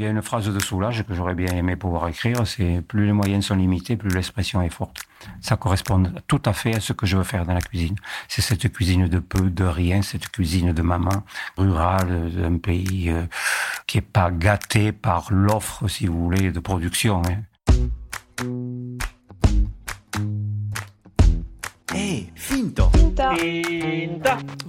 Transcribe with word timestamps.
Il 0.00 0.04
y 0.04 0.06
a 0.06 0.10
une 0.12 0.22
phrase 0.22 0.48
de 0.48 0.58
Soulage 0.58 1.04
que 1.06 1.12
j'aurais 1.12 1.34
bien 1.34 1.54
aimé 1.54 1.76
pouvoir 1.76 2.08
écrire, 2.08 2.46
c'est 2.46 2.80
plus 2.80 3.04
les 3.04 3.12
moyens 3.12 3.44
sont 3.44 3.54
limités, 3.54 3.98
plus 3.98 4.08
l'expression 4.08 4.62
est 4.62 4.70
forte. 4.70 4.96
Ça 5.42 5.58
correspond 5.58 6.04
tout 6.26 6.40
à 6.46 6.54
fait 6.54 6.74
à 6.74 6.80
ce 6.80 6.94
que 6.94 7.04
je 7.04 7.18
veux 7.18 7.22
faire 7.22 7.44
dans 7.44 7.52
la 7.52 7.60
cuisine. 7.60 7.96
C'est 8.26 8.40
cette 8.40 8.72
cuisine 8.72 9.08
de 9.08 9.18
peu, 9.18 9.50
de 9.50 9.64
rien, 9.64 10.00
cette 10.00 10.30
cuisine 10.30 10.72
de 10.72 10.80
maman 10.80 11.22
rurale 11.58 12.32
d'un 12.32 12.56
pays 12.56 13.10
euh, 13.10 13.26
qui 13.86 13.98
est 13.98 14.00
pas 14.00 14.30
gâté 14.30 14.92
par 14.92 15.30
l'offre, 15.30 15.86
si 15.86 16.06
vous 16.06 16.18
voulez, 16.18 16.50
de 16.50 16.60
production. 16.60 17.20
Hein. 17.26 17.42
Hey, 21.94 22.32
finto. 22.34 22.90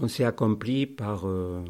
On 0.01 0.07
s'est 0.09 0.25
accompli 0.25 0.87
par, 0.87 1.25
euh, 1.25 1.63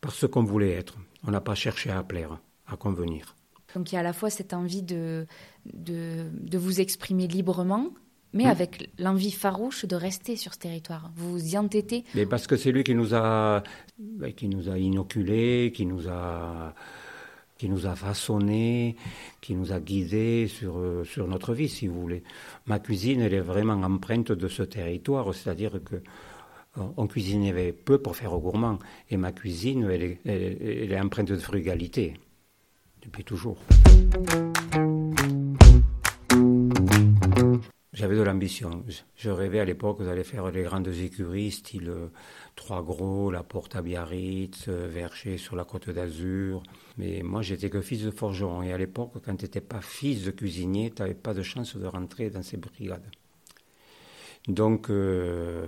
par 0.00 0.12
ce 0.12 0.26
qu'on 0.26 0.44
voulait 0.44 0.74
être. 0.74 0.94
On 1.26 1.32
n'a 1.32 1.40
pas 1.40 1.56
cherché 1.56 1.90
à 1.90 2.04
plaire 2.04 2.38
à 2.72 2.76
convenir. 2.76 3.36
Donc 3.74 3.92
il 3.92 3.94
y 3.94 3.98
a 3.98 4.00
à 4.00 4.04
la 4.04 4.12
fois 4.12 4.30
cette 4.30 4.52
envie 4.52 4.82
de, 4.82 5.26
de, 5.72 6.58
vous 6.58 6.80
exprimer 6.80 7.26
librement, 7.26 7.90
mais 8.32 8.46
avec 8.46 8.90
l'envie 8.98 9.32
farouche 9.32 9.84
de 9.84 9.96
rester 9.96 10.36
sur 10.36 10.54
ce 10.54 10.58
territoire. 10.58 11.10
Vous 11.16 11.32
vous 11.32 11.54
y 11.54 11.58
entêtez 11.58 12.04
Mais 12.14 12.26
parce 12.26 12.46
que 12.46 12.56
c'est 12.56 12.72
lui 12.72 12.84
qui 12.84 12.94
nous 12.94 13.14
a, 13.14 13.62
qui 14.36 14.48
nous 14.48 14.68
a 14.68 14.78
inoculés, 14.78 15.72
qui 15.74 15.86
nous 15.86 16.08
a, 16.08 16.74
qui 17.58 17.68
nous 17.68 17.86
a 17.86 17.94
façonné, 17.94 18.96
qui 19.40 19.54
nous 19.54 19.72
a 19.72 19.80
guidés 19.80 20.48
sur, 20.48 21.04
sur 21.04 21.26
notre 21.26 21.54
vie, 21.54 21.68
si 21.68 21.86
vous 21.86 22.00
voulez. 22.00 22.22
Ma 22.66 22.78
cuisine, 22.78 23.20
elle 23.20 23.34
est 23.34 23.40
vraiment 23.40 23.74
empreinte 23.82 24.32
de 24.32 24.48
ce 24.48 24.62
territoire, 24.62 25.34
c'est-à-dire 25.34 25.80
que 25.84 25.96
on 26.76 27.08
cuisinait 27.08 27.72
peu 27.72 27.98
pour 27.98 28.14
faire 28.14 28.32
au 28.32 28.38
gourmand, 28.38 28.78
et 29.10 29.16
ma 29.16 29.32
cuisine, 29.32 29.88
elle 29.90 30.02
est, 30.04 30.20
elle 30.24 30.92
est 30.92 31.00
empreinte 31.00 31.26
de 31.26 31.36
frugalité 31.36 32.14
depuis 33.02 33.24
toujours. 33.24 33.58
J'avais 37.92 38.16
de 38.16 38.22
l'ambition. 38.22 38.84
Je 39.16 39.30
rêvais 39.30 39.60
à 39.60 39.64
l'époque 39.64 40.02
d'aller 40.02 40.24
faire 40.24 40.50
les 40.50 40.62
grandes 40.62 40.88
écuries, 40.88 41.50
style 41.50 41.88
euh, 41.88 42.08
Trois 42.54 42.82
Gros, 42.82 43.30
La 43.30 43.42
Porte 43.42 43.76
à 43.76 43.82
Biarritz, 43.82 44.68
euh, 44.68 44.88
Vercher 44.88 45.36
sur 45.38 45.56
la 45.56 45.64
Côte 45.64 45.90
d'Azur. 45.90 46.62
Mais 46.98 47.22
moi, 47.22 47.42
j'étais 47.42 47.68
que 47.68 47.80
fils 47.80 48.02
de 48.02 48.10
forgeron. 48.10 48.62
Et 48.62 48.72
à 48.72 48.78
l'époque, 48.78 49.12
quand 49.24 49.36
tu 49.36 49.44
n'étais 49.44 49.60
pas 49.60 49.80
fils 49.80 50.24
de 50.24 50.30
cuisinier, 50.30 50.92
tu 50.92 51.02
n'avais 51.02 51.14
pas 51.14 51.34
de 51.34 51.42
chance 51.42 51.76
de 51.76 51.86
rentrer 51.86 52.30
dans 52.30 52.42
ces 52.42 52.56
brigades. 52.56 53.10
Donc, 54.46 54.88
euh, 54.88 55.66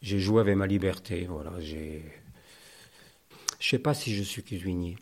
j'ai 0.00 0.18
joué 0.18 0.40
avec 0.40 0.56
ma 0.56 0.66
liberté. 0.66 1.26
Voilà, 1.28 1.60
j'ai. 1.60 2.02
Je 3.60 3.68
sais 3.68 3.78
pas 3.78 3.94
si 3.94 4.14
je 4.14 4.22
suis 4.22 4.42
cuisinier 4.42 4.96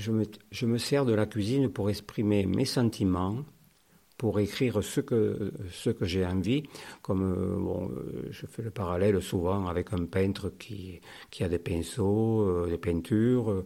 je 0.00 0.66
me, 0.66 0.78
sers 0.78 1.04
de 1.04 1.12
la 1.12 1.26
cuisine 1.26 1.68
pour 1.68 1.90
exprimer 1.90 2.46
mes 2.46 2.64
sentiments, 2.64 3.44
pour 4.16 4.40
écrire 4.40 4.82
ce 4.82 5.00
que, 5.00 5.52
ce 5.70 5.90
que 5.90 6.04
j'ai 6.04 6.26
envie. 6.26 6.64
Comme 7.02 7.22
euh, 7.22 7.58
euh, 7.58 8.28
je 8.30 8.46
fais 8.46 8.62
le 8.62 8.70
parallèle 8.70 9.20
souvent 9.22 9.66
avec 9.66 9.92
un 9.92 10.04
peintre 10.04 10.52
qui, 10.58 11.00
qui 11.30 11.44
a 11.44 11.48
des 11.48 11.58
pinceaux, 11.58 12.42
euh, 12.42 12.68
des 12.68 12.78
peintures, 12.78 13.64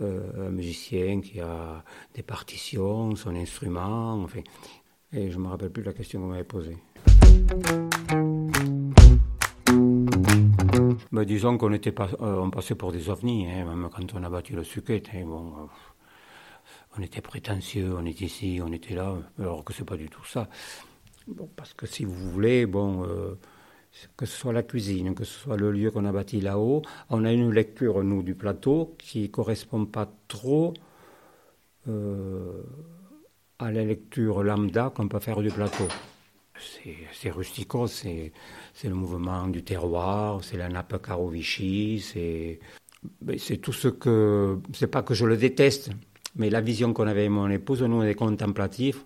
un 0.00 0.50
musicien 0.50 1.20
qui 1.20 1.40
a 1.40 1.84
des 2.14 2.22
partitions, 2.22 3.14
son 3.16 3.34
instrument, 3.34 4.14
enfin. 4.22 4.40
Et 5.12 5.30
je 5.30 5.36
ne 5.36 5.42
me 5.42 5.48
rappelle 5.48 5.70
plus 5.70 5.82
la 5.82 5.92
question 5.92 6.20
que 6.20 6.24
vous 6.24 6.30
m'avez 6.30 6.44
posée. 6.44 6.78
Disons 11.12 11.58
qu'on 11.58 11.70
euh, 11.72 12.48
passait 12.48 12.74
pour 12.74 12.90
des 12.90 13.10
ovnis, 13.10 13.46
hein, 13.46 13.66
même 13.66 13.90
quand 13.94 14.14
on 14.14 14.24
a 14.24 14.30
battu 14.30 14.54
le 14.54 14.64
suquet. 14.64 15.02
Hein, 15.14 15.24
bon, 15.26 15.48
euh, 15.48 15.66
on 16.96 17.02
était 17.02 17.20
prétentieux, 17.20 17.94
on 17.94 18.06
était 18.06 18.24
ici, 18.24 18.60
on 18.64 18.72
était 18.72 18.94
là, 18.94 19.14
alors 19.38 19.62
que 19.62 19.74
c'est 19.74 19.84
pas 19.84 19.98
du 19.98 20.08
tout 20.08 20.24
ça. 20.24 20.48
Parce 21.54 21.74
que 21.74 21.84
si 21.86 22.06
vous 22.06 22.30
voulez, 22.30 22.64
bon, 22.64 23.04
euh, 23.04 23.38
que 24.16 24.24
ce 24.24 24.38
soit 24.38 24.54
la 24.54 24.62
cuisine, 24.62 25.14
que 25.14 25.24
ce 25.24 25.38
soit 25.38 25.58
le 25.58 25.70
lieu 25.70 25.90
qu'on 25.90 26.06
a 26.06 26.12
bâti 26.12 26.40
là-haut, 26.40 26.80
on 27.10 27.26
a 27.26 27.32
une 27.32 27.52
lecture, 27.52 28.02
nous, 28.02 28.22
du 28.22 28.34
plateau 28.34 28.96
qui 28.98 29.30
correspond 29.30 29.84
pas 29.84 30.10
trop 30.28 30.72
à 31.86 33.70
la 33.70 33.84
lecture 33.84 34.42
lambda 34.42 34.90
qu'on 34.94 35.08
peut 35.08 35.18
faire 35.18 35.42
du 35.42 35.50
plateau 35.50 35.88
c'est 37.12 37.30
rustico, 37.30 37.86
c'est 37.86 38.32
le 38.84 38.94
mouvement 38.94 39.48
du 39.48 39.62
terroir, 39.62 40.42
c'est 40.42 40.56
la 40.56 40.68
nappe 40.68 41.02
Carovichy, 41.02 42.00
c'est 42.00 42.58
tout 43.58 43.72
ce 43.72 43.88
que. 43.88 44.58
C'est 44.72 44.86
pas 44.86 45.02
que 45.02 45.14
je 45.14 45.26
le 45.26 45.36
déteste, 45.36 45.90
mais 46.36 46.50
la 46.50 46.60
vision 46.60 46.92
qu'on 46.92 47.06
avait 47.06 47.28
mon 47.28 47.48
épouse, 47.50 47.82
nous, 47.82 47.96
on 47.96 48.02
est 48.02 48.14
contemplatifs. 48.14 49.04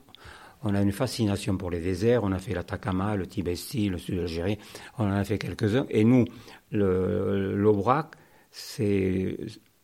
On 0.62 0.74
a 0.74 0.82
une 0.82 0.92
fascination 0.92 1.56
pour 1.56 1.70
les 1.70 1.80
déserts. 1.80 2.24
On 2.24 2.32
a 2.32 2.38
fait 2.38 2.54
l'Atacama, 2.54 3.14
le 3.14 3.26
Tibesti, 3.26 3.88
le 3.88 3.98
sud 3.98 4.16
d'Algérie. 4.16 4.58
On 4.98 5.04
en 5.04 5.12
a 5.12 5.22
fait 5.22 5.38
quelques-uns. 5.38 5.86
Et 5.90 6.02
nous, 6.02 6.24
l'Aubrac, 6.72 8.14
c'est 8.50 9.36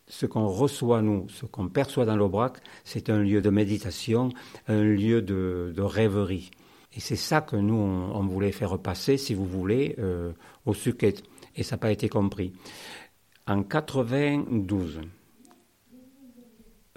ce 0.09 0.27
qu'on 0.27 0.47
reçoit, 0.49 1.03
nous, 1.03 1.29
ce 1.29 1.47
qu'on 1.47 1.69
perçoit 1.69 2.05
dans 2.05 2.17
l'Aubrac, 2.17 2.59
c'est 2.85 3.11
un 3.11 3.19
lieu 3.19 3.41
de 3.41 3.51
méditation, 3.51 4.31
un 4.67 4.83
lieu 4.83 5.23
de 5.23 5.81
rêverie. 5.81 6.51
Et 6.95 7.01
c'est 7.01 7.17
ça 7.17 7.41
que 7.41 7.57
nous, 7.57 7.75
on, 7.75 8.27
voulait 8.27 8.53
faire 8.53 8.79
passer, 8.79 9.17
si 9.17 9.35
vous 9.35 9.47
voulez, 9.47 9.95
euh, 9.99 10.33
au 10.67 10.75
Suquet. 10.75 11.15
Et 11.57 11.63
ça 11.63 11.77
n'a 11.77 11.81
pas 11.81 11.91
été 11.91 12.09
compris. 12.09 12.53
En 13.47 13.63
92, 13.63 15.01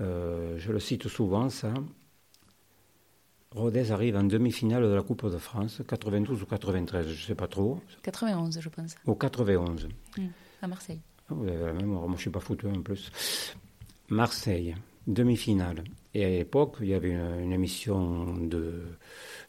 euh, 0.01 0.55
je 0.57 0.71
le 0.71 0.79
cite 0.79 1.07
souvent, 1.07 1.49
ça, 1.49 1.73
Rodez 3.55 3.91
arrive 3.91 4.17
en 4.17 4.23
demi-finale 4.23 4.83
de 4.83 4.93
la 4.93 5.01
Coupe 5.01 5.31
de 5.31 5.37
France, 5.37 5.81
92 5.87 6.41
ou 6.41 6.45
93, 6.45 7.07
je 7.07 7.11
ne 7.11 7.15
sais 7.15 7.35
pas 7.35 7.47
trop. 7.47 7.79
91, 8.03 8.59
je 8.59 8.69
pense. 8.69 8.95
Au 9.05 9.15
91. 9.15 9.87
Mmh, 10.17 10.21
à 10.61 10.67
Marseille. 10.67 10.99
Vous 11.29 11.47
avez 11.47 11.65
la 11.65 11.73
mémoire, 11.73 12.01
moi 12.01 12.09
je 12.11 12.15
ne 12.15 12.21
suis 12.21 12.29
pas 12.29 12.41
foutu 12.41 12.67
en 12.67 12.81
plus. 12.81 13.11
Marseille, 14.09 14.75
demi-finale. 15.07 15.83
Et 16.13 16.25
à 16.25 16.29
l'époque, 16.29 16.77
il 16.81 16.87
y 16.87 16.93
avait 16.93 17.11
une 17.41 17.53
émission 17.53 18.35
de 18.37 18.83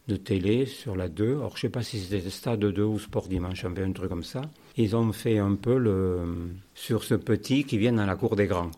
de 0.07 0.15
télé 0.15 0.65
sur 0.65 0.95
la 0.95 1.09
2. 1.09 1.37
Alors, 1.37 1.55
je 1.55 1.61
sais 1.61 1.69
pas 1.69 1.83
si 1.83 1.99
c'était 1.99 2.29
Stade 2.29 2.59
2 2.59 2.83
ou 2.83 2.99
Sport 2.99 3.27
Dimanche, 3.27 3.65
un 3.65 3.71
peu 3.71 3.83
un 3.83 3.91
truc 3.91 4.09
comme 4.09 4.23
ça. 4.23 4.41
Ils 4.77 4.95
ont 4.95 5.11
fait 5.11 5.37
un 5.37 5.55
peu 5.55 5.77
le, 5.77 6.55
sur 6.73 7.03
ce 7.03 7.15
petit 7.15 7.65
qui 7.65 7.77
vient 7.77 7.93
dans 7.93 8.05
la 8.05 8.15
cour 8.15 8.35
des 8.35 8.47
grands. 8.47 8.71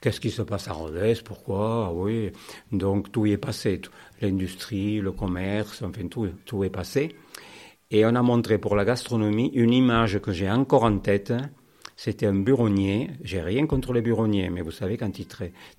Qu'est-ce 0.00 0.20
qui 0.20 0.30
se 0.30 0.42
passe 0.42 0.66
à 0.66 0.72
Rodez? 0.72 1.14
Pourquoi? 1.24 1.86
Ah 1.88 1.92
Oui. 1.94 2.32
Donc, 2.72 3.12
tout 3.12 3.26
y 3.26 3.32
est 3.32 3.38
passé. 3.38 3.80
L'industrie, 4.20 5.00
le 5.00 5.12
commerce, 5.12 5.82
enfin, 5.82 6.08
tout, 6.08 6.28
tout 6.44 6.64
est 6.64 6.70
passé. 6.70 7.14
Et 7.92 8.04
on 8.04 8.14
a 8.16 8.22
montré 8.22 8.58
pour 8.58 8.74
la 8.74 8.84
gastronomie 8.84 9.52
une 9.54 9.72
image 9.72 10.18
que 10.18 10.32
j'ai 10.32 10.50
encore 10.50 10.82
en 10.82 10.98
tête. 10.98 11.32
C'était 12.04 12.26
un 12.26 12.34
buronnier. 12.34 13.10
J'ai 13.22 13.40
rien 13.40 13.64
contre 13.68 13.92
les 13.92 14.02
buronniers, 14.02 14.50
mais 14.50 14.60
vous 14.60 14.72
savez, 14.72 14.96
quand 14.96 15.20
ils 15.20 15.28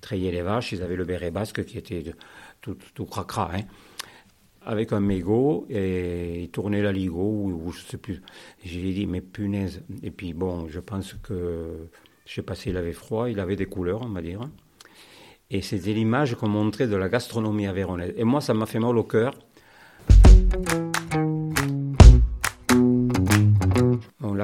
traillaient 0.00 0.30
les 0.30 0.40
vaches, 0.40 0.72
ils 0.72 0.82
avaient 0.82 0.96
le 0.96 1.04
béret 1.04 1.30
basque 1.30 1.66
qui 1.66 1.76
était 1.76 2.02
tout, 2.62 3.04
cracra. 3.04 3.50
Hein 3.54 3.60
avec 4.64 4.94
un 4.94 5.00
mégot 5.00 5.66
et 5.68 6.44
il 6.44 6.48
tournait 6.48 6.80
la 6.80 6.92
ligo 6.92 7.20
ou, 7.20 7.70
je 7.72 7.82
sais 7.82 7.98
plus. 7.98 8.22
J'ai 8.64 8.94
dit 8.94 9.06
mais 9.06 9.20
punaise. 9.20 9.82
Et 10.02 10.10
puis 10.10 10.32
bon, 10.32 10.66
je 10.66 10.80
pense 10.80 11.12
que 11.22 11.90
je 12.24 12.32
sais 12.32 12.40
pas 12.40 12.54
s'il 12.54 12.78
avait 12.78 12.94
froid, 12.94 13.28
il 13.28 13.38
avait 13.38 13.56
des 13.56 13.66
couleurs, 13.66 14.00
on 14.00 14.08
va 14.08 14.22
dire. 14.22 14.48
Et 15.50 15.60
c'était 15.60 15.92
l'image 15.92 16.36
qu'on 16.36 16.48
montrait 16.48 16.86
de 16.86 16.96
la 16.96 17.10
gastronomie 17.10 17.66
avéronaise. 17.66 18.14
Et 18.16 18.24
moi, 18.24 18.40
ça 18.40 18.54
m'a 18.54 18.64
fait 18.64 18.80
mal 18.80 18.96
au 18.96 19.04
cœur. 19.04 19.34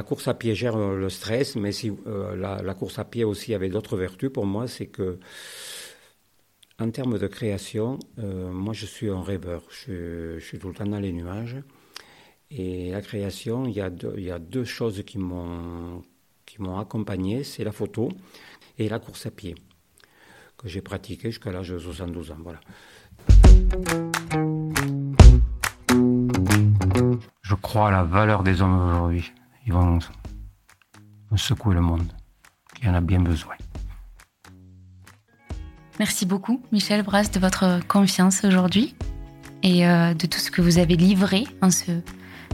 La 0.00 0.04
course 0.04 0.28
à 0.28 0.32
pied 0.32 0.54
gère 0.54 0.78
le 0.78 1.10
stress, 1.10 1.56
mais 1.56 1.72
si, 1.72 1.92
euh, 2.06 2.34
la, 2.34 2.72
course 2.72 2.98
à 2.98 3.04
pied 3.04 3.22
aussi 3.22 3.52
avait 3.52 3.68
d'autres 3.68 3.98
vertus 3.98 4.30
pour 4.32 4.46
moi, 4.46 4.66
c'est 4.66 4.86
que 4.86 5.18
en 6.78 6.90
termes 6.90 7.18
de 7.18 7.26
création, 7.26 7.98
euh, 8.18 8.50
moi 8.50 8.72
je 8.72 8.86
suis 8.86 9.10
un 9.10 9.20
rêveur. 9.22 9.62
Je, 9.68 10.38
suis 10.38 10.58
tout 10.58 10.68
le 10.68 10.74
temps 10.74 10.86
dans 10.86 11.00
les 11.00 11.12
nuages. 11.12 11.58
Et 12.50 12.92
la 12.92 13.02
création, 13.02 13.66
il 13.66 13.74
y 13.74 13.82
a 14.30 14.38
deux, 14.38 14.64
choses 14.64 15.02
qui 15.04 15.18
m'ont, 15.18 16.02
accompagné, 16.78 17.44
c'est 17.44 17.62
la 17.62 17.72
photo 17.72 18.08
et 18.78 18.88
la 18.88 19.00
course 19.00 19.26
à 19.26 19.30
pied, 19.30 19.54
que 20.56 20.66
j'ai 20.66 20.80
pratiqué 20.80 21.28
jusqu'à 21.28 21.52
l'âge 21.52 21.68
de 21.68 21.78
72 21.78 22.30
ans. 22.30 22.38
Voilà. 22.42 22.60
Je 27.42 27.54
crois 27.54 27.88
à 27.88 27.90
la 27.90 28.02
valeur 28.02 28.42
des 28.42 28.62
hommes 28.62 28.88
aujourd'hui. 28.88 29.30
Ils 29.66 29.72
vont 29.72 29.98
secouer 31.36 31.74
le 31.74 31.80
monde. 31.80 32.12
Y 32.82 32.88
en 32.88 32.94
a 32.94 33.00
bien 33.00 33.20
besoin. 33.20 33.54
Merci 35.98 36.24
beaucoup, 36.24 36.62
Michel 36.72 37.02
Brasse, 37.02 37.30
de 37.30 37.38
votre 37.38 37.86
confiance 37.86 38.44
aujourd'hui 38.44 38.94
et 39.62 39.86
euh, 39.86 40.14
de 40.14 40.26
tout 40.26 40.38
ce 40.38 40.50
que 40.50 40.62
vous 40.62 40.78
avez 40.78 40.96
livré 40.96 41.44
en 41.60 41.70
ce, 41.70 42.00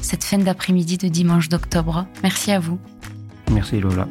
cette 0.00 0.24
fin 0.24 0.38
d'après-midi 0.38 0.98
de 0.98 1.06
dimanche 1.08 1.48
d'octobre. 1.48 2.06
Merci 2.24 2.50
à 2.50 2.58
vous. 2.58 2.80
Merci 3.52 3.78
Lola. 3.78 4.08